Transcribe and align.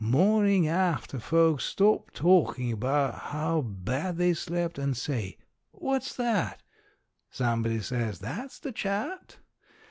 Mornin' 0.03 0.65
after 0.65 1.19
folks 1.19 1.63
stop 1.63 2.09
talkin' 2.09 2.73
'bout 2.75 3.13
how 3.13 3.61
bad 3.61 4.17
they 4.17 4.33
slept 4.33 4.79
and 4.79 4.97
say, 4.97 5.37
"What's 5.73 6.15
that?" 6.15 6.63
somebody 7.29 7.81
says, 7.81 8.17
"That's 8.17 8.57
the 8.57 8.71
Chat." 8.71 9.37